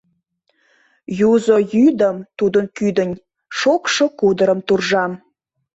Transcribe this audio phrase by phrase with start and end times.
[1.31, 3.15] Юзо йӱдым тудын кӱдынь
[3.57, 5.11] Шокшо кудырым туржам.